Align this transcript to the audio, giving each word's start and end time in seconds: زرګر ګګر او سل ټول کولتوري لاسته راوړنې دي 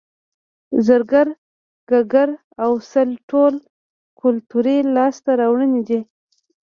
زرګر 0.85 1.27
ګګر 1.89 2.29
او 2.63 2.71
سل 2.91 3.09
ټول 3.29 3.53
کولتوري 4.19 4.77
لاسته 4.95 5.31
راوړنې 5.41 5.81
دي 5.89 5.99